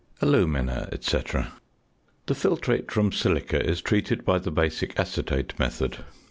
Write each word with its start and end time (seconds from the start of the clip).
~Alumina, 0.19 0.89
&c.~ 0.99 1.19
The 1.19 2.33
filtrate 2.33 2.89
from 2.89 3.11
silica 3.11 3.63
is 3.63 3.81
treated 3.83 4.25
by 4.25 4.39
the 4.39 4.49
basic 4.49 4.97
acetate 4.99 5.59
method. 5.59 5.97